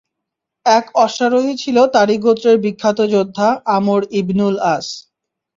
[0.65, 4.87] এক অশ্বারোহী ছিল তারই গোত্রের বিখ্যাত যোদ্ধা আমর ইবনুল আস।